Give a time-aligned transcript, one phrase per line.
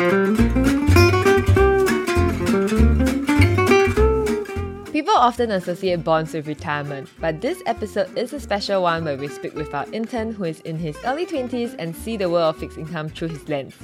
[0.00, 0.14] People
[5.14, 9.54] often associate bonds with retirement, but this episode is a special one where we speak
[9.54, 12.78] with our intern who is in his early 20s and see the world of fixed
[12.78, 13.74] income through his lens.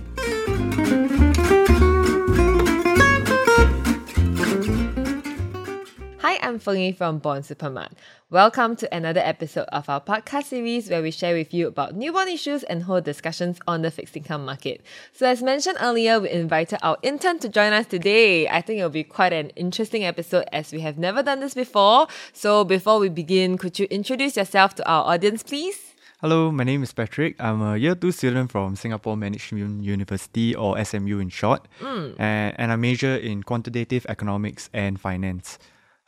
[6.36, 7.92] Hi, I'm Feng from Bond Supermart.
[8.30, 12.12] Welcome to another episode of our podcast series where we share with you about new
[12.12, 14.82] bond issues and hold discussions on the fixed income market.
[15.12, 18.48] So, as mentioned earlier, we invited our intern to join us today.
[18.48, 22.08] I think it'll be quite an interesting episode as we have never done this before.
[22.32, 25.94] So, before we begin, could you introduce yourself to our audience, please?
[26.20, 27.36] Hello, my name is Patrick.
[27.38, 32.10] I'm a year two student from Singapore Management University, or SMU in short, hmm.
[32.18, 35.58] and, and I major in quantitative economics and finance.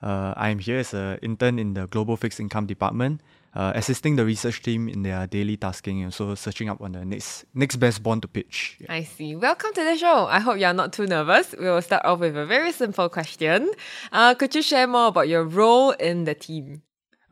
[0.02, 3.20] Uh, I'm here as an intern in the Global Fixed Income Department,
[3.54, 7.04] uh, assisting the research team in their daily tasking and so searching up on the
[7.04, 8.78] next next best bond to pitch.
[8.88, 9.34] I see.
[9.34, 10.26] Welcome to the show.
[10.26, 11.54] I hope you're not too nervous.
[11.58, 13.70] We will start off with a very simple question.
[14.12, 16.82] Uh, could you share more about your role in the team?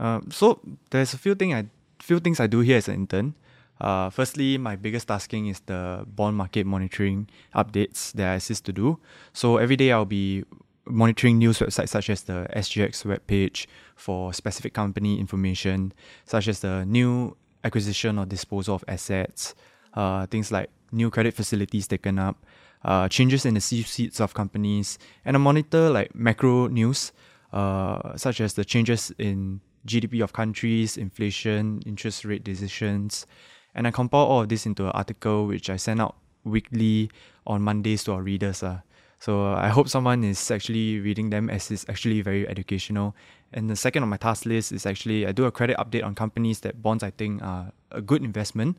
[0.00, 1.66] Um, so there's a few thing I
[2.02, 3.34] few things I do here as an intern.
[3.80, 8.72] Uh, firstly, my biggest tasking is the bond market monitoring updates that I assist to
[8.72, 8.98] do.
[9.32, 10.44] So every day I'll be
[10.86, 15.92] monitoring news websites such as the SGX webpage for specific company information,
[16.24, 19.54] such as the new acquisition or disposal of assets,
[19.94, 22.44] uh, things like new credit facilities taken up,
[22.84, 27.12] uh, changes in the C-suites of companies, and I monitor like macro news,
[27.52, 33.26] uh, such as the changes in GDP of countries, inflation, interest rate decisions,
[33.74, 37.10] and I compile all of this into an article which I send out weekly
[37.46, 38.62] on Mondays to our readers.
[38.62, 38.80] Uh.
[39.26, 43.16] So I hope someone is actually reading them as it's actually very educational.
[43.52, 46.14] And the second on my task list is actually I do a credit update on
[46.14, 48.78] companies that bonds I think are a good investment.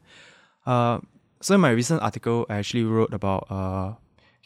[0.66, 1.00] Uh,
[1.42, 3.96] so in my recent article, I actually wrote about uh,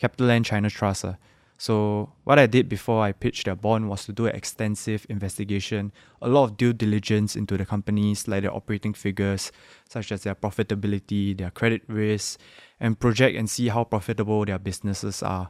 [0.02, 1.06] CapitaLand China Trust.
[1.06, 1.14] Uh.
[1.60, 5.92] So what I did before I pitched their bond was to do an extensive investigation,
[6.20, 9.52] a lot of due diligence into the companies, like their operating figures,
[9.88, 12.40] such as their profitability, their credit risk,
[12.80, 15.48] and project and see how profitable their businesses are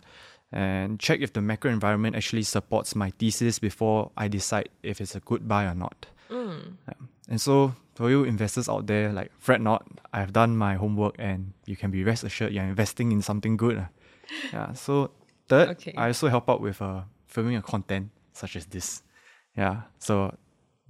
[0.52, 5.16] and check if the macro environment actually supports my thesis before I decide if it's
[5.16, 6.08] a good buy or not.
[6.30, 6.76] Mm.
[6.88, 11.16] Um, and so, for you investors out there, like fret not, I've done my homework,
[11.20, 13.78] and you can be rest assured you're investing in something good.
[13.78, 13.86] uh.
[14.54, 14.72] Yeah.
[14.74, 15.12] So
[15.50, 15.94] third, Okay.
[15.98, 19.04] I also help out with uh, filming a content such as this.
[19.58, 19.82] Yeah.
[20.00, 20.36] So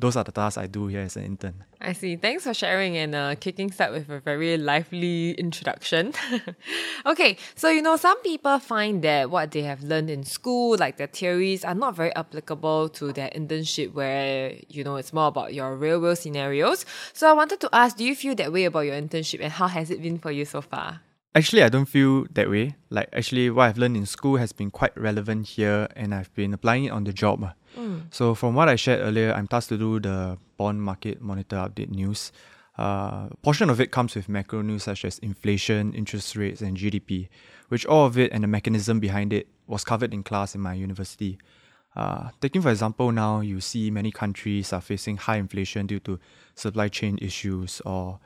[0.02, 1.64] those are the tasks I do here as an intern.
[1.80, 2.16] I see.
[2.16, 6.14] Thanks for sharing and uh, kicking start with a very lively introduction.
[7.06, 10.98] okay, so you know, some people find that what they have learned in school, like
[10.98, 15.54] their theories, are not very applicable to their internship where, you know, it's more about
[15.54, 16.86] your real world scenarios.
[17.14, 19.68] So I wanted to ask, do you feel that way about your internship and how
[19.68, 21.02] has it been for you so far?
[21.34, 22.76] Actually, I don't feel that way.
[22.90, 26.54] Like, actually, what I've learned in school has been quite relevant here, and I've been
[26.54, 27.54] applying it on the job.
[27.78, 28.02] Uh.
[28.12, 31.90] So, from what I shared earlier, I'm tasked to do the bond market monitor update
[31.90, 32.32] news.
[32.78, 37.30] Uh, portion of it comes with macro news such as inflation, interest rates, and GDP,
[37.70, 40.74] which all of it and the mechanism behind it was covered in class in my
[40.74, 41.38] university.
[41.96, 46.20] Uh, taking for example, now you see many countries are facing high inflation due to
[46.56, 48.20] supply chain issues or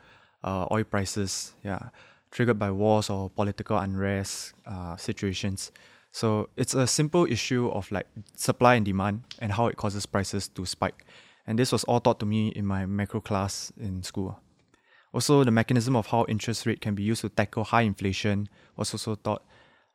[0.44, 1.90] uh, oil prices, yeah,
[2.32, 5.72] triggered by wars or political unrest uh, situations.
[6.16, 10.48] So it's a simple issue of like supply and demand and how it causes prices
[10.48, 11.04] to spike.
[11.46, 14.40] And this was all taught to me in my macro class in school.
[15.12, 18.94] Also, the mechanism of how interest rate can be used to tackle high inflation was
[18.94, 19.44] also taught.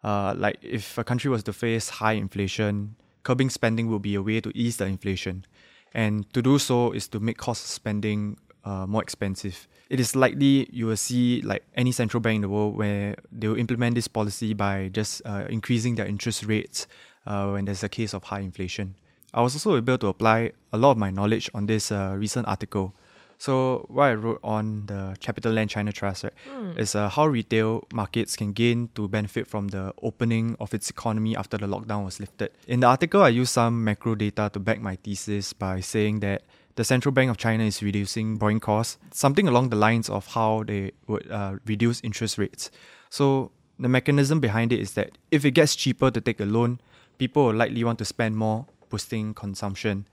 [0.04, 4.20] Uh, like if a country was to face high inflation, curbing spending will be a
[4.20, 5.46] way to ease the inflation.
[5.94, 9.66] And to do so is to make cost spending uh, more expensive.
[9.90, 13.48] It is likely you will see like any central bank in the world where they
[13.48, 16.86] will implement this policy by just uh, increasing their interest rates
[17.26, 18.94] uh, when there's a case of high inflation.
[19.34, 22.46] I was also able to apply a lot of my knowledge on this uh, recent
[22.46, 22.94] article.
[23.38, 26.34] So what I wrote on the CapitaLand China Trust right,
[26.76, 31.34] is uh, how retail markets can gain to benefit from the opening of its economy
[31.34, 32.50] after the lockdown was lifted.
[32.68, 36.42] In the article, I used some macro data to back my thesis by saying that
[36.76, 40.64] the Central Bank of China is reducing borrowing costs, something along the lines of how
[40.66, 42.70] they would uh, reduce interest rates.
[43.10, 46.80] So the mechanism behind it is that if it gets cheaper to take a loan,
[47.18, 50.06] people will likely want to spend more, boosting consumption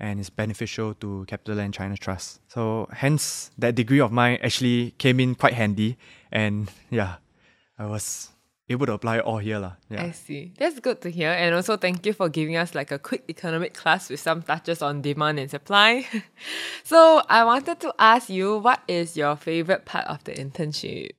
[0.00, 2.40] and it's beneficial to CapitaLand China Trust.
[2.48, 5.96] So hence that degree of mine actually came in quite handy
[6.32, 7.16] and yeah,
[7.78, 8.30] I was
[8.68, 9.58] able to apply it all here.
[9.58, 9.72] lah.
[9.90, 10.04] Yeah.
[10.04, 10.52] I see.
[10.58, 11.30] That's good to hear.
[11.30, 14.82] And also thank you for giving us like a quick economic class with some touches
[14.82, 16.06] on demand and supply.
[16.84, 21.10] so I wanted to ask you, what is your favorite part of the internship?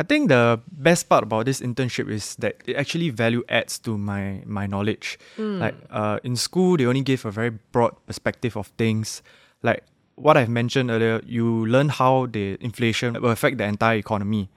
[0.00, 3.98] I think the best part about this internship is that it actually value adds to
[3.98, 5.18] my my knowledge.
[5.36, 9.22] Like uh, in school, they only give a very broad perspective of things.
[9.62, 9.82] Like
[10.14, 14.50] what I've mentioned earlier, you learn how the inflation will affect the entire economy.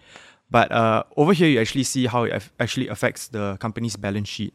[0.51, 4.53] But uh, over here, you actually see how it actually affects the company's balance sheet,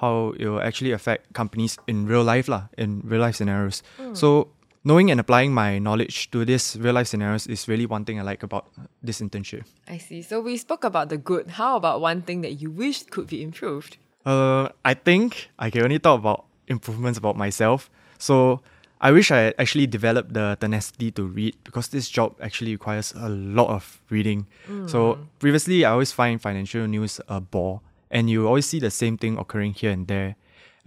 [0.00, 3.82] how it will actually affect companies in real life, lah, in real life scenarios.
[4.14, 4.48] So
[4.82, 8.22] knowing and applying my knowledge to this real life scenarios is really one thing I
[8.22, 8.66] like about
[9.02, 9.64] this internship.
[9.86, 10.22] I see.
[10.22, 11.60] So we spoke about the good.
[11.60, 13.98] How about one thing that you wish could be improved?
[14.24, 17.90] Uh, I think I can only talk about improvements about myself.
[18.18, 18.62] So
[19.00, 23.12] I wish I had actually developed the tenacity to read because this job actually requires
[23.16, 24.46] a lot of reading.
[24.86, 25.26] So mm.
[25.38, 29.36] previously, I always find financial news a bore, and you always see the same thing
[29.36, 30.36] occurring here and there,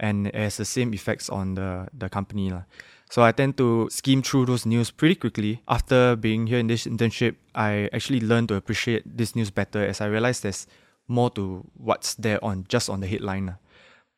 [0.00, 2.66] and it has the same effects on the the company lah.
[3.10, 5.62] So I tend to skim through those news pretty quickly.
[5.66, 10.00] After being here in this internship, I actually learned to appreciate this news better as
[10.00, 10.66] I realized there's
[11.10, 13.58] more to what's there on just on the headline.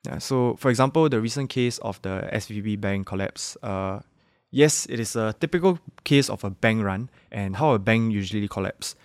[0.06, 3.56] Yeah, so, for example, the recent case of the SVB bank collapse.
[3.62, 4.00] Uh,
[4.50, 8.48] yes, it is a typical case of a bank run and how a bank usually
[8.48, 8.96] collapses.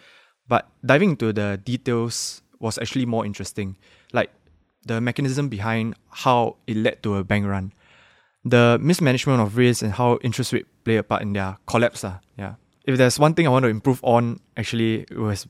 [0.48, 3.78] But diving into the details was actually more interesting,
[4.12, 4.32] like
[4.86, 7.74] the mechanism behind how it led to a bank run,
[8.44, 12.04] the mismanagement of risk, and how interest rate play a part in their collapse.
[12.04, 12.20] lah.
[12.40, 12.56] Yeah.
[12.86, 15.46] If there's one thing I want to improve on, actually, it was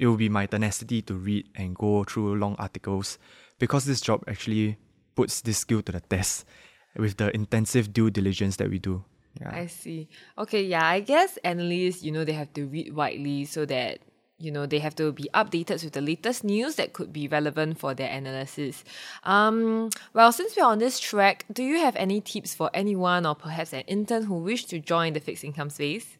[0.00, 3.18] it will be my tenacity to read and go through long articles
[3.58, 4.78] because this job actually
[5.18, 6.46] puts this skill to the test
[6.94, 9.02] with the intensive due diligence that we do.
[9.40, 9.50] Yeah.
[9.62, 10.08] I see.
[10.36, 13.98] Okay, yeah, I guess analysts, you know, they have to read widely so that,
[14.38, 17.78] you know, they have to be updated with the latest news that could be relevant
[17.78, 18.84] for their analysis.
[19.22, 23.34] Um, well, since we're on this track, do you have any tips for anyone or
[23.34, 26.18] perhaps an intern who wish to join the fixed income space?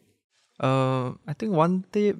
[0.59, 2.19] Uh, I think one tip,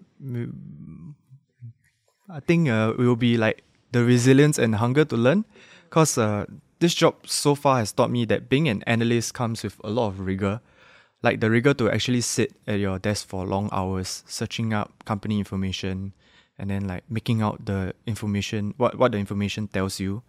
[2.30, 5.44] I think uh, it will be like the resilience and hunger to learn,
[5.88, 6.46] because uh,
[6.80, 10.08] this job so far has taught me that being an analyst comes with a lot
[10.08, 10.62] of rigor,
[11.22, 15.40] like the rigor to actually sit at your desk for long hours, searching up company
[15.40, 16.14] information,
[16.58, 20.24] and then like making out the information, what what the information tells you.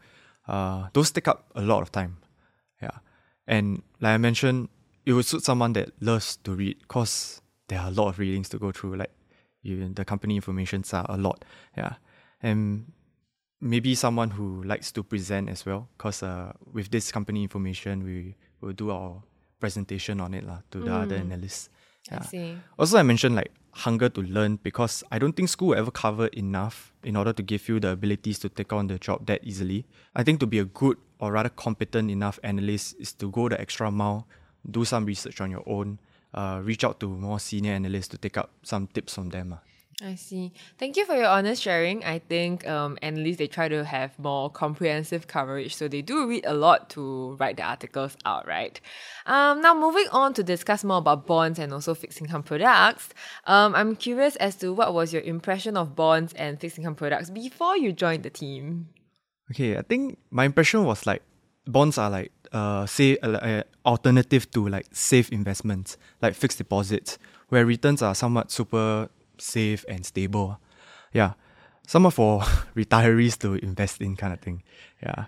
[0.48, 2.16] Uh, those take up a lot of time.
[2.82, 2.98] Yeah,
[3.46, 4.68] and like I mentioned,
[5.06, 8.48] it would suit someone that loves to read, cause there are a lot of readings
[8.48, 8.96] to go through.
[8.96, 9.12] Like
[9.62, 11.44] you, the company informations are a lot.
[11.76, 11.94] Yeah,
[12.42, 12.90] and
[13.60, 18.34] maybe someone who likes to present as well, cause uh, with this company information, we
[18.60, 19.22] will do our
[19.60, 21.68] presentation on it lah to the other analysts.
[22.10, 22.56] I see.
[22.78, 26.26] Also, I mentioned like hunger to learn because I don't think school will ever cover
[26.28, 29.86] enough in order to give you the abilities to take on the job that easily.
[30.16, 33.60] I think to be a good or rather competent enough analyst is to go the
[33.60, 34.26] extra mile,
[34.68, 36.00] do some research on your own,
[36.34, 39.52] uh, reach out to more senior analysts to take up some tips from them.
[39.52, 39.60] ah.
[40.02, 40.52] I see.
[40.78, 42.02] Thank you for your honest sharing.
[42.04, 46.46] I think um, analysts they try to have more comprehensive coverage, so they do read
[46.46, 48.80] a lot to write the articles out, right?
[49.26, 53.10] Um, now moving on to discuss more about bonds and also fixed income products.
[53.44, 57.28] Um, I'm curious as to what was your impression of bonds and fixed income products
[57.28, 58.88] before you joined the team.
[59.50, 61.22] Okay, I think my impression was like
[61.66, 67.18] bonds are like uh say uh, uh, alternative to like safe investments like fixed deposits
[67.50, 69.08] where returns are somewhat super
[69.40, 70.58] safe and stable.
[71.12, 71.34] Yeah,
[71.86, 72.40] somewhat for
[72.76, 74.62] retirees to invest in kind of thing.
[75.02, 75.26] Yeah,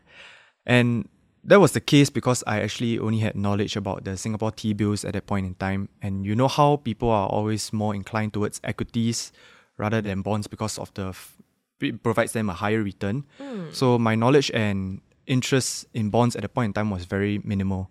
[0.66, 1.08] and
[1.44, 5.04] that was the case because I actually only had knowledge about the Singapore T bills
[5.04, 8.60] at that point in time, and you know how people are always more inclined towards
[8.62, 9.32] equities
[9.76, 11.36] rather than bonds because of the f-
[11.80, 13.24] it provides them a higher return.
[13.38, 13.72] Hmm.
[13.72, 17.90] So my knowledge and interest in bonds at the point in time was very minimal.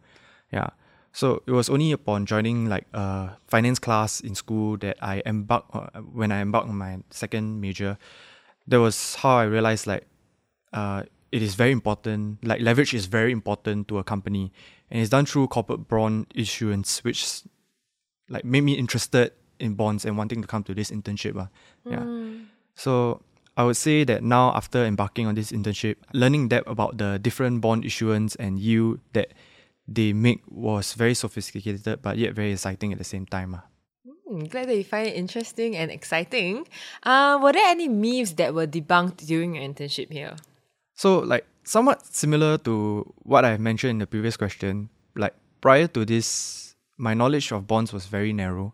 [0.51, 0.69] Yeah.
[1.13, 5.75] So it was only upon joining like a finance class in school that I embarked
[5.75, 7.97] uh, when I embarked on my second major.
[8.67, 10.07] That was how I realized like
[10.71, 12.45] uh, it is very important.
[12.45, 14.51] Like leverage is very important to a company,
[14.89, 17.41] and it's done through corporate bond issuance, which
[18.29, 21.35] like made me interested in bonds and wanting to come to this internship.
[21.37, 21.49] ah.
[21.85, 22.05] Yeah.
[22.75, 23.21] So
[23.57, 27.61] I would say that now after embarking on this internship, learning that about the different
[27.61, 29.33] bond issuance and yield that
[29.93, 33.55] they make was very sophisticated but yet very exciting at the same time.
[33.55, 33.63] ah.
[34.27, 36.67] Hmm, glad that you find it interesting and exciting.
[37.03, 40.35] Uh, were there any myths that were debunked during your internship here?
[40.95, 46.05] So like somewhat similar to what I mentioned in the previous question, like prior to
[46.05, 48.73] this, my knowledge of bonds was very narrow.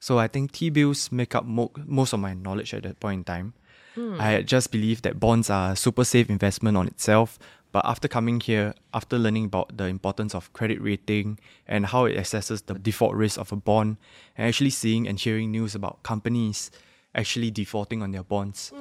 [0.00, 3.18] So I think T bills make up mo- most of my knowledge at that point
[3.20, 3.54] in time.
[3.98, 7.36] I just believed that bonds are a super safe investment on itself.
[7.78, 12.16] But after coming here, after learning about the importance of credit rating and how it
[12.16, 13.98] assesses the default risk of a bond,
[14.36, 16.72] and actually seeing and hearing news about companies
[17.14, 18.72] actually defaulting on their bonds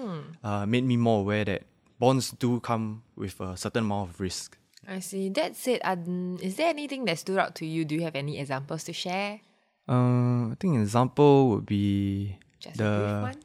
[0.43, 1.61] uh, made me more aware that
[1.99, 4.57] bonds do come with a certain amount of risk.
[4.87, 5.29] I see.
[5.29, 7.85] That said, um, is there anything that stood out to you?
[7.85, 9.41] Do you have any examples to share?
[9.87, 13.35] Uh, I think an example would be Just the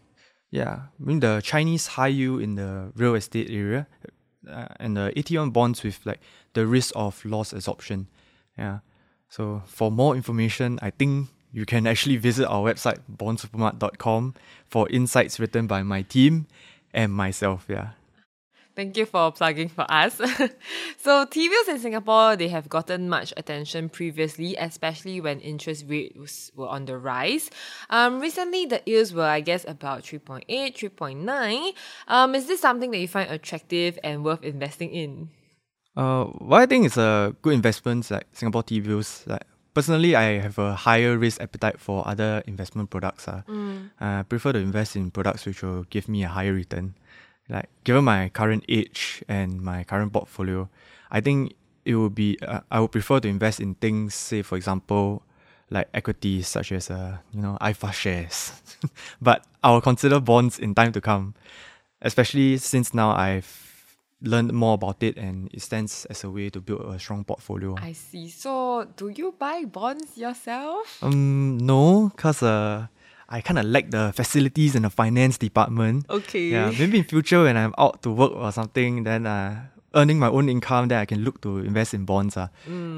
[0.50, 3.86] yeah, I mean the Chinese high yield in the real estate area,
[4.48, 6.20] uh, and the AT1 bonds with like
[6.54, 8.08] the risk of loss absorption.
[8.58, 8.78] Yeah.
[9.28, 14.34] So for more information, I think you can actually visit our website bondsupermart.com
[14.66, 16.46] for insights written by my team
[16.92, 17.66] and myself.
[17.68, 17.90] Yeah.
[18.74, 20.18] Thank you for plugging for us.
[20.98, 26.68] so T-bills in Singapore, they have gotten much attention previously, especially when interest rates were
[26.68, 27.50] on the rise.
[27.90, 31.72] Um, recently, the yields were, I guess, about 3.8, 3.9.
[32.08, 35.28] Um, is this something that you find attractive and worth investing in?
[35.94, 39.24] Uh, what I think is a good investment like Singapore T bills.
[39.26, 43.28] Like personally, I have a higher risk appetite for other investment products.
[43.28, 43.42] Uh.
[44.00, 46.94] I prefer to invest in products which will give me a higher return.
[47.52, 50.70] Like given my current age and my current portfolio,
[51.10, 51.52] I think
[51.84, 55.22] it would be uh, I would prefer to invest in things, say for example,
[55.68, 58.52] like equities such as uh you know iFAST shares.
[59.20, 61.34] but I will consider bonds in time to come,
[62.00, 63.62] especially since now I've
[64.22, 67.76] learned more about it and it stands as a way to build a strong portfolio.
[67.76, 68.28] I see.
[68.30, 71.02] So, do you buy bonds yourself?
[71.02, 72.86] Um, no, cause uh,
[73.28, 76.06] I kind of lack the facilities in the finance department.
[76.10, 76.48] Okay.
[76.50, 80.28] Yeah, maybe in future when I'm out to work or something, then uh, earning my
[80.28, 82.36] own income, then I can look to invest in bonds.
[82.36, 82.48] Uh.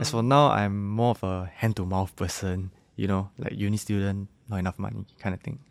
[0.00, 2.70] As for now, I'm more of a hand to mouth person.
[2.96, 5.58] You know, like uni student, not enough money kind of thing.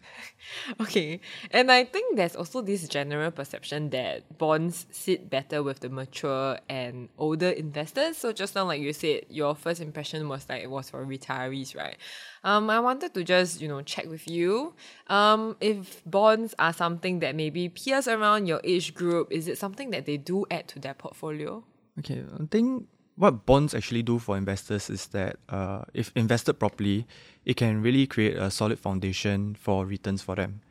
[0.80, 1.22] Okay.
[1.52, 6.60] And I think there's also this general perception that bonds sit better with the mature
[6.68, 8.18] and older investors.
[8.18, 11.76] So just now, like you said, your first impression was like it was for retirees,
[11.76, 11.98] right?
[12.44, 14.74] Um, I wanted to just, you know, check with you.
[15.08, 19.92] Um, if bonds are something that maybe peers around your age group, is it something
[19.92, 21.64] that they do add to their portfolio?
[22.00, 27.06] Okay, I think what bonds actually do for investors is that uh, if invested properly,
[27.46, 30.62] it can really create a solid foundation for returns for them.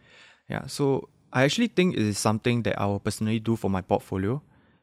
[0.49, 3.81] Yeah, so I actually think it is something that I will personally do for my
[3.81, 4.43] portfolio.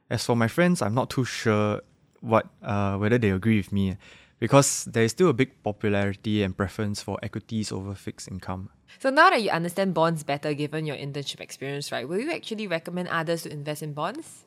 [0.09, 1.81] As for my friends, I'm not too sure
[2.21, 3.95] what uh, whether they agree with me
[4.39, 8.69] because there is still a big popularity and preference for equities over fixed income.
[8.97, 12.67] So now that you understand bonds better given your internship experience, right, will you actually
[12.67, 14.45] recommend others to invest in bonds?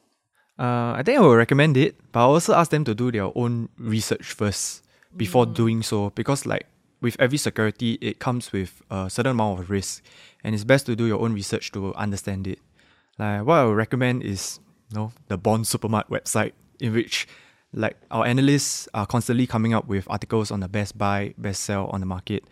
[0.58, 3.30] Uh, I think I will recommend it, but I also ask them to do their
[3.34, 4.84] own research first
[5.16, 6.66] before doing so because, like,
[7.00, 10.04] with every security, it comes with a certain amount of risk,
[10.44, 12.60] and it's best to do your own research to understand it.
[13.18, 17.26] Like, what I would recommend is, you know, the Bond Supermart website, in which,
[17.72, 21.86] like, our analysts are constantly coming up with articles on the best buy, best sell
[21.86, 22.44] on the market.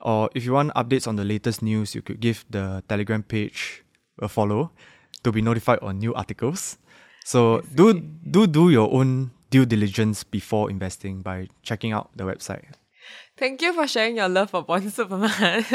[0.00, 3.82] Or if you want updates on the latest news, you could give the Telegram page
[4.20, 4.72] a follow
[5.22, 6.76] to be notified on new articles.
[7.26, 12.78] So do do do your own due diligence before investing by checking out the website.
[13.36, 15.66] Thank you for sharing your love for Bond Superman.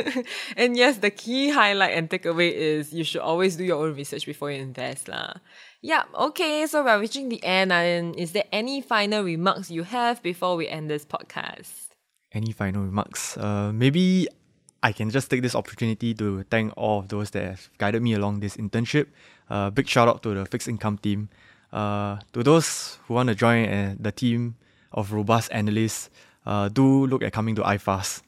[0.55, 4.25] and yes, the key highlight and takeaway is you should always do your own research
[4.25, 5.11] before you invest.
[5.11, 5.43] lah.
[5.83, 7.75] Yeah, okay, so we're reaching the end.
[7.75, 11.91] And is there any final remarks you have before we end this podcast?
[12.31, 13.35] Any final remarks?
[13.37, 14.27] Uh, maybe
[14.83, 18.13] I can just take this opportunity to thank all of those that have guided me
[18.13, 19.07] along this internship.
[19.51, 21.27] Uh, big shout out to the fixed income team.
[21.73, 24.55] Uh, to those who want to join uh, the team
[24.93, 26.09] of robust analysts,
[26.45, 28.21] uh, do look at coming to iFAST.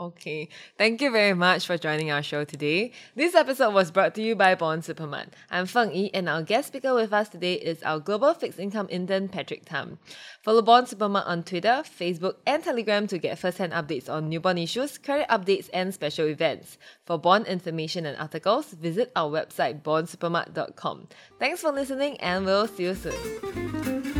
[0.00, 2.92] Okay, thank you very much for joining our show today.
[3.14, 5.26] This episode was brought to you by Bond Supermart.
[5.50, 8.86] I'm Feng Yi, and our guest speaker with us today is our global fixed income
[8.88, 9.98] intern Patrick Tam.
[10.40, 14.58] Follow Bond Supermart on Twitter, Facebook, and Telegram to get first-hand updates on new bond
[14.58, 16.78] issues, credit updates, and special events.
[17.04, 21.08] For bond information and articles, visit our website bondsupermart.com.
[21.38, 24.19] Thanks for listening, and we'll see you soon.